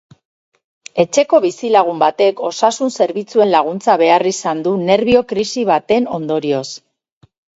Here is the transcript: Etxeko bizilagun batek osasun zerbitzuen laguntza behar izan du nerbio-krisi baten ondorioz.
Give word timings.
Etxeko 1.01 1.39
bizilagun 1.43 1.99
batek 2.03 2.41
osasun 2.47 2.89
zerbitzuen 3.03 3.53
laguntza 3.57 3.97
behar 4.03 4.25
izan 4.31 4.65
du 4.69 4.73
nerbio-krisi 4.87 5.67
baten 5.73 6.09
ondorioz. 6.19 6.67